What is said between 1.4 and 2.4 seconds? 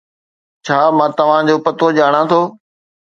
جو پتو ڄاڻان